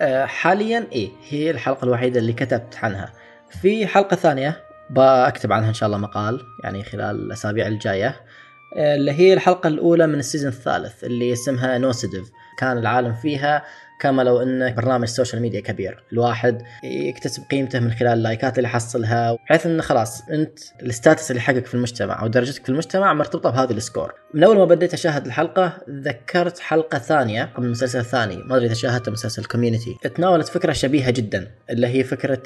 آه، 0.00 0.24
حاليا 0.24 0.86
إيه 0.92 1.10
هي 1.28 1.50
الحلقة 1.50 1.84
الوحيدة 1.84 2.20
اللي 2.20 2.32
كتبت 2.32 2.76
عنها. 2.82 3.12
في 3.60 3.86
حلقة 3.86 4.16
ثانية 4.16 4.64
بكتب 4.90 5.52
عنها 5.52 5.68
إن 5.68 5.74
شاء 5.74 5.86
الله 5.86 5.98
مقال 5.98 6.40
يعني 6.64 6.84
خلال 6.84 7.16
الأسابيع 7.16 7.66
الجاية. 7.66 8.20
آه، 8.76 8.94
اللي 8.94 9.12
هي 9.12 9.32
الحلقة 9.32 9.68
الأولى 9.68 10.06
من 10.06 10.18
ال 10.18 10.22
season 10.22 10.48
الثالث 10.48 11.04
اللي 11.04 11.32
اسمها 11.32 11.78
Nosedive 11.78 12.30
كان 12.58 12.78
العالم 12.78 13.14
فيها 13.14 13.64
كما 14.00 14.22
لو 14.22 14.42
أنه 14.42 14.70
برنامج 14.70 15.08
social 15.08 15.42
media 15.42 15.60
كبير. 15.60 16.02
الواحد 16.12 16.62
يكتسب 16.84 17.42
قيمته 17.50 17.80
من 17.80 17.90
خلال 17.90 18.12
اللايكات 18.12 18.58
اللي 18.58 18.68
يحصلها 18.68 19.34
بحيث 19.34 19.66
إنه 19.66 19.82
خلاص 19.82 20.22
أنت 20.28 20.58
ال 20.82 20.89
status 20.89 21.30
اللي 21.30 21.40
حقك 21.42 21.66
في 21.66 21.74
المجتمع 21.74 22.22
أو 22.22 22.26
درجتك 22.26 22.62
في 22.62 22.68
المجتمع 22.68 23.14
مرتبطة 23.14 23.50
بهذه 23.50 23.70
ال 23.70 23.77
score 23.77 24.14
من 24.34 24.44
أول 24.44 24.56
ما 24.56 24.64
بديت 24.64 24.94
أشاهد 24.94 25.26
الحلقة 25.26 25.72
تذكرت 25.86 26.58
حلقة 26.58 26.98
ثانية 26.98 27.50
من 27.58 27.70
مسلسل 27.70 28.04
ثاني. 28.04 28.36
ما 28.36 28.56
أدري 28.56 28.66
إذا 28.66 28.74
شاهدت 28.74 29.08
مسلسل 29.08 29.44
Community 29.44 29.96
تناولت 30.14 30.48
فكرة 30.48 30.72
شبيهة 30.72 31.10
جدا 31.10 31.50
اللي 31.70 31.86
هي 31.86 32.04
فكرة 32.04 32.42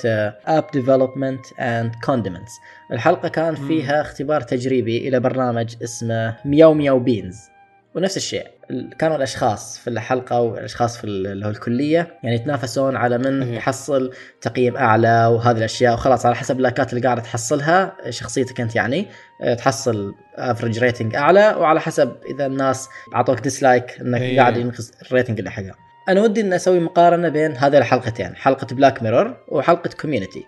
App 0.46 0.66
Development 0.72 1.46
and 1.60 1.92
Condiments 2.04 2.52
الحلقة 2.92 3.28
كان. 3.28 3.54
فيها 3.54 4.00
اختبار 4.00 4.40
تجريبي 4.40 5.08
إلى 5.08 5.20
برنامج 5.20 5.74
اسمه 5.82 6.36
MeowMeowBeenz 6.44 7.36
ونفس 7.94 8.16
الشيء 8.16 8.46
ال- 8.70 8.96
كانوا 8.98 9.16
الأشخاص 9.16 9.78
في 9.78 9.90
الحلقة 9.90 10.40
والأشخاص 10.40 10.98
في 10.98 11.04
ال- 11.04 11.26
اللي 11.26 11.46
هو 11.46 11.50
الكلية 11.50 12.18
يعني 12.22 12.36
يتنافسون 12.36 12.96
على 12.96 13.18
من. 13.18 13.54
يحصل 13.54 14.12
تقييم 14.40 14.76
أعلى 14.76 15.26
وهذه 15.26 15.56
الأشياء 15.58 15.94
وخلاص 15.94 16.26
على 16.26 16.34
حسب 16.36 16.56
اللايكات 16.56 16.92
اللي 16.92 17.04
قاعدة 17.06 17.22
تحصلها 17.22 17.96
شخصيتك 18.10 18.60
أنت 18.60 18.76
يعني 18.76 19.06
آه، 19.42 19.54
تحصل 19.54 20.14
average 20.36 20.78
rating 20.78 21.14
أعلى 21.16 21.54
وعلى 21.58 21.80
حسب 21.80 22.16
إذا 22.34 22.46
الناس 22.46 22.88
أعطوك 23.14 23.40
dislike 23.40 24.00
إنك 24.00 24.20
إيه. 24.20 24.40
قاعد 24.40 24.56
ينقص 24.56 24.92
ال 25.06 25.11
rating 25.11 25.38
اللي 25.38 25.50
حقها 25.50 25.74
أنا 26.08 26.20
ودي 26.22 26.40
ان 26.40 26.52
أسوي 26.52 26.80
مقارنة 26.80 27.28
بين 27.28 27.56
هذه 27.56 27.78
الحلقتين 27.78 28.36
حلقة 28.36 28.66
Black 28.74 29.02
Mirror 29.02 29.36
وحلقة 29.48 29.90
Community 30.00 30.46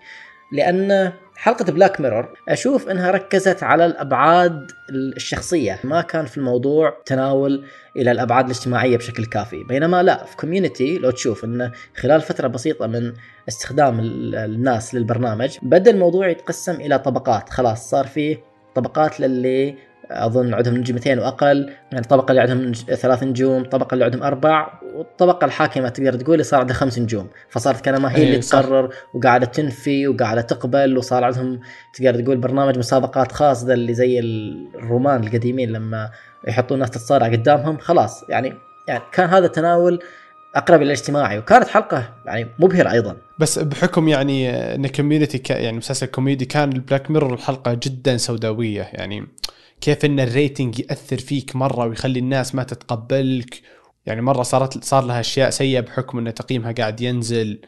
لأن 0.51 1.11
حلقة 1.39 1.71
Black 1.71 2.01
Mirror 2.01 2.33
أشوف 2.49 2.89
إنها 2.89 3.11
ركزت 3.11 3.63
على 3.63 3.85
الأبعاد 3.85 4.71
الشخصية. 4.89 5.79
ما 5.83 6.01
كان 6.01 6.25
في 6.25 6.37
الموضوع 6.37 6.97
تناول 7.05 7.63
إلى 7.97 8.11
الأبعاد 8.11 8.45
الاجتماعية 8.45 8.97
بشكل 8.97 9.25
كافي. 9.25 9.63
بينما 9.63 10.03
لا 10.03 10.23
في 10.25 10.35
Community 10.37 10.97
لو 10.97 11.11
تشوف 11.11 11.43
انه 11.45 11.71
خلال 11.97 12.21
فترة 12.21 12.47
بسيطة 12.47 12.87
من 12.87 13.13
استخدام 13.47 13.99
ال- 13.99 14.35
الناس 14.35 14.95
للبرنامج 14.95 15.57
بدأ 15.61 15.91
الموضوع 15.91 16.27
يتقسم 16.27 16.75
إلى 16.75 16.99
طبقات. 16.99 17.49
خلاص 17.49 17.89
صار 17.89 18.07
في 18.07 18.37
طبقات 18.75 19.19
للي 19.19 19.75
أظن 20.11 20.53
عندهم 20.53 20.77
نجمتين 20.77 21.19
وأقل 21.19 21.69
يعني 21.91 22.05
الطبقة 22.05 22.31
اللي 22.31 22.41
عندهم 22.41 22.71
ثلاث 22.73 23.23
نجوم 23.23 23.61
الطبقة 23.61 23.93
اللي 23.93 24.05
عندهم 24.05 24.23
أربع 24.23 24.79
والطبقة 24.95 25.45
الحاكمة 25.45 25.89
تقدر 25.89 26.13
تقول 26.13 26.45
صار 26.45 26.59
عندها 26.59 26.75
خمس 26.75 26.99
نجوم. 26.99 27.27
فصارت 27.49 27.81
كانما 27.81 28.11
هي 28.11 28.15
إيه، 28.15 28.23
اللي. 28.23 28.39
تقرر 28.39 28.93
وقاعدة 29.13 29.45
تنفي 29.45 30.07
وقاعدة 30.07 30.41
تقبل 30.41 30.97
وصار 30.97 31.23
عندهم 31.23 31.59
تقدر 31.93 32.21
تقول 32.21 32.37
برنامج 32.37 32.77
مسابقات 32.77 33.31
خاص 33.31 33.63
ذا 33.63 33.73
اللي 33.73 33.93
زي 33.93 34.19
الرومان 34.19 35.23
القديمين 35.23 35.69
لما 35.69 36.09
يحطون 36.47 36.79
ناس 36.79 36.89
تتصارع 36.89 37.27
قدامهم 37.27 37.77
خلاص. 37.77 38.23
يعني 38.29 38.53
يعني 38.87 39.03
كان 39.11 39.29
هذا 39.29 39.45
التناول 39.45 39.99
أقرب 40.55 40.81
إلى 40.81 40.85
الاجتماعي 40.85 41.37
وكانت 41.39 41.67
حلقة 41.67 42.13
يعني 42.25 42.47
مبهرة 42.59 42.91
أيضا. 42.91 43.17
بس 43.39 43.59
بحكم 43.59 44.07
يعني 44.07 44.49
إن 44.75 44.87
Community 44.87 45.41
يعني 45.49 45.77
مسلسل 45.77 46.05
كوميدي 46.05 46.45
كان 46.45 46.71
ال 46.71 46.78
Black 46.78 47.11
Mirror 47.11 47.33
الحلقة 47.33 47.73
جدا 47.73 48.17
سوداوية. 48.17 48.89
يعني 48.93 49.27
كيف 49.81 50.05
إن 50.05 50.19
ال 50.19 50.28
rating 50.28 50.79
يأثر 50.79 51.17
فيك 51.17 51.55
مرة 51.55 51.85
ويخلي 51.85 52.19
الناس 52.19 52.55
ما 52.55 52.63
تتقبلك. 52.63 53.61
يعني 54.05 54.21
مرة 54.21 54.43
صارت 54.43 54.83
صار 54.83 55.05
لها 55.05 55.19
أشياء 55.19 55.49
سيئة 55.49 55.79
بحكم 55.79 56.17
إن 56.17 56.33
تقييمها 56.33 56.71
قاعد 56.71 57.01
ينزل. 57.01 57.61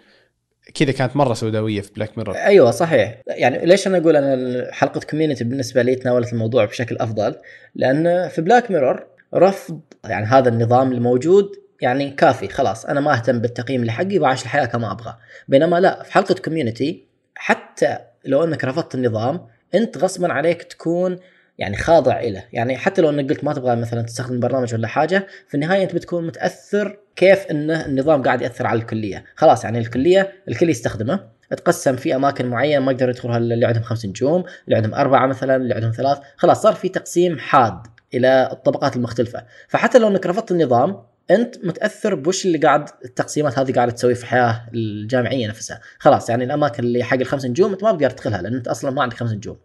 كذا 0.73 0.91
كانت 0.91 1.15
مرة 1.15 1.33
سوداوية 1.33 1.81
في 1.81 1.93
Black 1.93 2.17
Mirror 2.17 2.35
أيوه 2.35 2.71
صحيح. 2.71 3.21
يعني 3.27 3.65
ليش 3.65 3.87
أنا 3.87 3.97
أقول 3.97 4.15
أن 4.15 4.65
حلقة 4.71 4.99
Community 4.99 5.43
بالنسبة 5.43 5.81
لي 5.81 5.95
تناولت 5.95 6.33
الموضوع 6.33 6.65
بشكل 6.65 6.97
أفضل؟ 6.97 7.35
لأن 7.75 8.29
في 8.29 8.41
Black 8.41 8.71
Mirror 8.71 9.07
رفض 9.35 9.81
يعني 10.05 10.25
هذا 10.25 10.49
النظام 10.49 10.91
الموجود 10.91 11.51
يعني 11.81 12.09
كافي. 12.09 12.47
خلاص 12.47 12.85
أنا 12.85 12.99
ما 12.99 13.13
أهتم 13.13 13.39
بالتقييم 13.39 13.81
اللي 13.81 13.91
حقي 13.91 14.19
بعيش 14.19 14.43
الحياة 14.43 14.65
كما 14.65 14.91
أبغى. 14.91 15.15
بينما 15.47 15.79
لا 15.79 16.03
في 16.03 16.13
حلقة 16.13 16.35
Community 16.35 17.05
حتى 17.35 17.97
لو 18.25 18.43
أنك 18.43 18.63
رفضت 18.63 18.95
النظام 18.95 19.47
أنت 19.75 19.97
غصبا 19.97 20.33
عليك 20.33 20.63
تكون 20.63 21.17
يعني 21.59 21.77
خاضع 21.77 22.21
له 22.21 22.43
يعني 22.53 22.77
حتى 22.77 23.01
لو 23.01 23.09
إنك 23.09 23.29
قلت 23.29 23.43
ما 23.43 23.53
تبغى 23.53 23.75
مثلا 23.75 24.01
تستخدم 24.01 24.39
برنامج 24.39 24.73
ولا 24.73 24.87
حاجة 24.87 25.27
في 25.47 25.55
النهاية 25.55 25.83
أنت 25.83 25.95
بتكون 25.95 26.27
متأثر 26.27 26.99
كيف 27.15 27.45
إنه 27.51 27.85
النظام 27.85 28.23
قاعد 28.23 28.41
يأثر 28.41 28.67
على 28.67 28.79
الكلية. 28.79 29.25
خلاص 29.35 29.63
يعني 29.63 29.79
الكلية 29.79 30.31
الكل 30.47 30.69
يستخدمه. 30.69 31.39
تقسم 31.49 31.95
في 31.95 32.15
أماكن 32.15 32.45
معينة 32.45 32.85
ما 32.85 32.91
يقدروا 32.91 33.09
يدخلوها 33.11 33.37
إلا 33.37 33.53
اللي 33.53 33.65
عندهم 33.65 33.83
خمس 33.83 34.05
نجوم 34.05 34.43
اللي 34.65 34.75
عندهم 34.75 34.93
أربعة 34.93 35.27
مثلا 35.27 35.55
اللي 35.55 35.73
عندهم 35.73 35.91
ثلاث. 35.91 36.17
خلاص 36.37 36.61
صار 36.61 36.73
في 36.73 36.89
تقسيم 36.89 37.39
حاد 37.39 37.87
إلى 38.13 38.49
الطبقات 38.51 38.95
المختلفة. 38.95 39.43
فحتى 39.67 39.99
لو 39.99 40.07
إنك 40.07 40.25
رفضت 40.25 40.51
النظام 40.51 41.03
أنت 41.31 41.65
متأثر 41.65 42.15
بوش 42.15 42.45
اللي 42.45 42.57
قاعد 42.57 42.89
التقسيمات 43.05 43.59
هذه 43.59 43.71
قاعدة 43.71 43.91
تسوي 43.91 44.15
في 44.15 44.23
الحياة 44.23 44.69
الجامعية 44.73 45.47
نفسها. 45.47 45.79
خلاص 45.99 46.29
يعني 46.29 46.43
الأماكن 46.43 46.83
اللي 46.83 47.03
حق 47.03 47.17
الخمس 47.17 47.45
نجوم 47.45 47.71
أنت 47.71 47.83
ما 47.83 47.91
بتقدر 47.91 48.09
تدخلها 48.09 48.41
لأن 48.41 48.53
أنت 48.55 48.67
أصلا 48.67 48.91
ما 48.91 49.01
عندك 49.01 49.17
خمس 49.17 49.31
نجوم. 49.31 49.57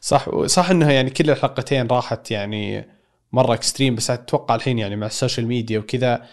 صح 0.00 0.46
صح 0.46 0.70
إنها 0.70 0.92
يعني 0.92 1.10
كل 1.10 1.30
الحلقتين 1.30 1.86
راحت 1.86 2.30
يعني 2.30 2.88
مرة 3.32 3.54
extreme 3.54 3.94
بس 3.94 4.10
أتوقع 4.10 4.54
الحين 4.54 4.78
يعني 4.78 4.96
مع 4.96 5.06
ال 5.06 5.12
social 5.12 5.46
media 5.46 5.78
وكذا 5.78 6.26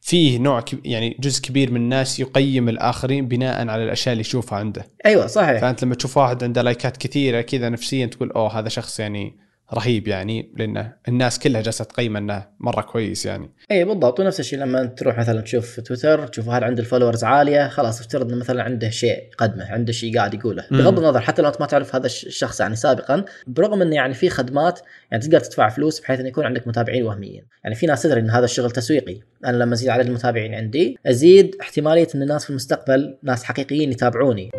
فيه 0.00 0.38
نوع. 0.38 0.64
يعني 0.84 1.16
جزء 1.20 1.42
كبير 1.42 1.70
من 1.70 1.76
الناس 1.76 2.20
يقيم 2.20 2.68
الآخرين 2.68 3.28
بناء 3.28 3.68
على 3.68 3.84
الأشياء 3.84 4.12
اللي 4.12 4.20
يشوفها 4.20 4.58
عنده 4.58 4.86
أيوه 5.06 5.26
صحيح 5.26 5.60
فأنت 5.60 5.84
لما 5.84 5.94
تشوف 5.94 6.16
واحد 6.16 6.44
عنده 6.44 6.62
لايكات 6.62 6.96
كثيرة 6.96 7.40
كذا 7.40 7.68
نفسيا 7.68 8.06
تقول 8.06 8.30
أوه 8.30 8.58
هذا 8.58 8.68
شخص 8.68 9.00
يعني 9.00 9.36
رهيب 9.74 10.08
يعني 10.08 10.52
لأن 10.56 10.92
الناس 11.08 11.38
كلها 11.38 11.60
جالسة 11.60 11.84
تقيم 11.84 12.16
أنه 12.16 12.46
مرة 12.60 12.80
كويس 12.82 13.26
يعني. 13.26 13.50
إي 13.70 13.84
بالضبط. 13.84 14.20
ونفس 14.20 14.40
الشيء 14.40 14.58
لما 14.58 14.84
تروح 14.84 15.18
مثلا 15.18 15.40
تشوف 15.40 15.70
في 15.70 15.82
تويتر 15.82 16.26
تشوف 16.26 16.48
هذا 16.48 16.64
عنده 16.64 16.80
ال 16.80 16.84
followers 16.84 17.24
عالية 17.24 17.68
خلاص 17.68 18.00
افترض 18.00 18.28
إنه 18.28 18.36
مثلا 18.40 18.62
عنده 18.62 18.90
شيء 18.90 19.18
قدمه 19.38 19.64
عنده 19.72 19.92
شيء 19.92 20.16
قاعد 20.18 20.34
يقوله. 20.34 20.64
مم. 20.70 20.78
بغض 20.78 20.98
النظر 20.98 21.20
حتى 21.20 21.42
لو 21.42 21.48
أنت 21.48 21.60
ما 21.60 21.66
تعرف 21.66 21.94
هذا 21.94 22.06
الش- 22.06 22.26
الشخص 22.26 22.60
يعني 22.60 22.76
سابقا 22.76 23.24
برغم 23.46 23.82
انه 23.82 23.94
يعني 23.94 24.14
في 24.14 24.30
خدمات 24.30 24.80
يعني 25.10 25.24
تقدر 25.24 25.40
تدفع 25.40 25.68
فلوس 25.68 26.00
بحيث 26.00 26.20
إنه 26.20 26.28
يكون 26.28 26.44
عندك 26.46 26.68
متابعين 26.68 27.04
وهميين. 27.04 27.44
يعني 27.64 27.74
في 27.76 27.86
ناس 27.86 28.02
تدري 28.02 28.20
إن 28.20 28.30
هذا 28.30 28.44
الشغل 28.44 28.70
تسويقي. 28.70 29.20
أنا 29.44 29.56
لما 29.56 29.74
أزيد 29.74 29.88
عدد 29.88 30.06
المتابعين 30.06 30.54
عندي 30.54 30.98
أزيد 31.06 31.56
احتمالية 31.60 32.08
إن 32.14 32.22
الناس 32.22 32.44
في 32.44 32.50
المستقبل 32.50 33.18
ناس 33.22 33.44
حقيقيين 33.44 33.92
يتابعوني. 33.92 34.50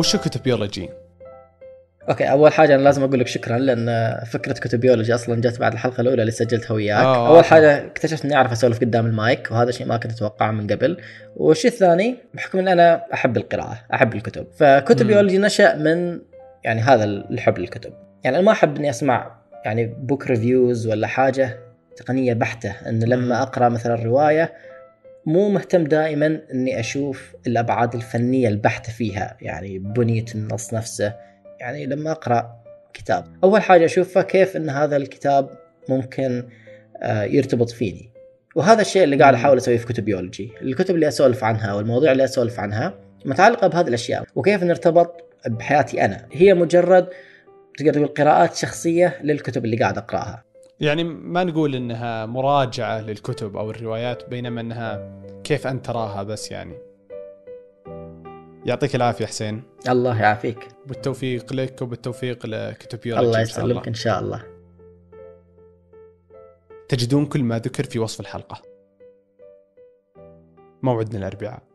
وش 0.00 0.16
كتبيولوجي؟ 0.16 0.88
okay 2.08 2.30
أول 2.30 2.52
حاجة 2.52 2.74
أنا 2.74 2.82
لازم 2.82 3.02
أقول 3.02 3.20
لك 3.20 3.26
شكرا 3.26 3.58
لأن 3.58 4.18
فكرة 4.24 4.52
كتبيولوجي 4.52 5.14
أصلا 5.14 5.40
جت 5.40 5.60
بعد 5.60 5.72
الحلقة 5.72 6.00
الأولى 6.00 6.20
اللي 6.20 6.32
سجلتها 6.32 6.74
وياك. 6.74 7.04
آه، 7.04 7.28
أول 7.28 7.38
آه. 7.38 7.42
حاجة 7.42 7.86
اكتشفت 7.86 8.24
إني 8.24 8.36
أعرف 8.36 8.52
أسولف 8.52 8.80
قدام 8.80 9.06
المايك 9.06 9.48
وهذا 9.50 9.70
شيء 9.70 9.86
ما 9.86 9.96
كنت 9.96 10.12
أتوقعه 10.12 10.50
من 10.50 10.66
قبل. 10.66 10.96
والشيء 11.36 11.70
الثاني 11.70 12.16
بحكم 12.34 12.58
إن 12.58 12.68
أنا 12.68 13.04
أحب 13.14 13.36
القراءة 13.36 13.78
أحب 13.94 14.14
الكتب 14.14 14.46
فكتبيولوجي 14.56 15.38
نشأ 15.38 15.76
من 15.76 16.20
يعني 16.64 16.80
هذا 16.80 17.04
الحب 17.04 17.58
للكتب. 17.58 17.92
يعني 18.24 18.36
أنا 18.36 18.44
ما 18.44 18.52
أحب 18.52 18.76
إني 18.76 18.90
أسمع 18.90 19.36
يعني 19.64 19.86
book 19.86 20.26
reviews 20.26 20.86
ولا 20.86 21.06
حاجة 21.06 21.58
تقنية 21.96 22.34
بحتة 22.34 22.74
إن 22.88 23.04
لما 23.04 23.42
أقرأ 23.42 23.68
مثلا 23.68 23.94
رواية 23.94 24.52
مو 25.26 25.48
مهتم 25.48 25.84
دائما 25.84 26.40
إني 26.52 26.80
أشوف 26.80 27.34
الأبعاد 27.46 27.94
الفنية 27.94 28.48
البحتة 28.48 28.92
فيها 28.92 29.36
يعني 29.40 29.78
بنية 29.78 30.24
النص 30.34 30.74
نفسه. 30.74 31.14
يعني 31.60 31.86
لما 31.86 32.10
أقرأ 32.10 32.60
كتاب 32.94 33.24
أول 33.44 33.62
حاجة 33.62 33.84
اشوفها 33.84 34.22
كيف 34.22 34.56
إن 34.56 34.70
هذا 34.70 34.96
الكتاب 34.96 35.50
ممكن 35.88 36.48
آه، 37.02 37.22
يرتبط 37.22 37.70
فيني. 37.70 38.10
وهذا 38.56 38.80
الشيء 38.80 39.04
اللي 39.04 39.16
قاعد 39.16 39.34
أحاول 39.34 39.56
أسويه 39.56 39.76
في 39.76 39.86
كتب 39.86 40.04
بيولوجي. 40.04 40.52
الكتب 40.62 40.94
اللي 40.94 41.08
أسولف 41.08 41.44
عنها 41.44 41.74
والمواضيع 41.74 42.12
اللي 42.12 42.24
أسولف 42.24 42.60
عنها 42.60 42.94
متعلقة 43.24 43.68
بهذه 43.68 43.88
الأشياء. 43.88 44.24
وكيف 44.34 44.62
نرتبط 44.62 45.24
بحياتي 45.46 46.04
أنا. 46.04 46.26
هي 46.32 46.54
مجرد 46.54 47.08
تقدر 47.78 47.94
تقول 47.94 48.06
قراءات 48.06 48.54
شخصية 48.54 49.18
للكتب 49.22 49.64
اللي 49.64 49.76
قاعد 49.76 49.98
أقرأها. 49.98 50.49
يعني 50.80 51.04
ما 51.04 51.44
نقول 51.44 51.74
إنها 51.74 52.26
مراجعة 52.26 53.00
للكتب 53.00 53.56
أو 53.56 53.70
الروايات 53.70 54.28
بينما 54.28 54.60
إنها 54.60 55.20
كيف 55.44 55.66
أنت 55.66 55.86
تراها 55.86 56.22
بس 56.22 56.50
يعني. 56.50 56.78
يعطيك 58.66 58.94
العافية 58.94 59.26
حسين. 59.26 59.62
الله 59.88 60.20
يعافيك. 60.20 60.68
بالتوفيق 60.86 61.52
لك 61.52 61.82
وبالتوفيق 61.82 62.46
لكتبيولوجي 62.46 63.26
الله 63.26 63.40
إن 63.40 63.46
شاء 63.46 63.64
يسلمك 63.64 63.88
إن 63.88 63.94
شاء 63.94 64.20
الله. 64.20 64.44
تجدون 66.88 67.26
كل 67.26 67.42
ما 67.42 67.58
ذكر 67.58 67.84
في 67.84 67.98
وصف 67.98 68.20
الحلقة. 68.20 68.62
موعدنا 70.82 71.18
الأربعاء. 71.18 71.69